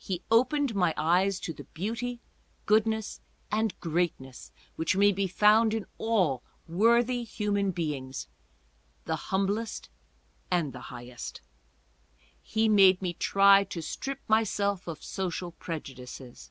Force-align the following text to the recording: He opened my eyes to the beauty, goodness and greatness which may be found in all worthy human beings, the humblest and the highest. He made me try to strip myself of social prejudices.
He 0.00 0.24
opened 0.28 0.74
my 0.74 0.92
eyes 0.96 1.38
to 1.38 1.52
the 1.52 1.62
beauty, 1.62 2.18
goodness 2.66 3.20
and 3.48 3.78
greatness 3.78 4.50
which 4.74 4.96
may 4.96 5.12
be 5.12 5.28
found 5.28 5.72
in 5.72 5.86
all 5.98 6.42
worthy 6.66 7.22
human 7.22 7.70
beings, 7.70 8.26
the 9.04 9.14
humblest 9.30 9.88
and 10.50 10.72
the 10.72 10.80
highest. 10.90 11.42
He 12.42 12.68
made 12.68 13.00
me 13.00 13.12
try 13.14 13.62
to 13.62 13.80
strip 13.82 14.18
myself 14.26 14.88
of 14.88 15.00
social 15.04 15.52
prejudices. 15.52 16.50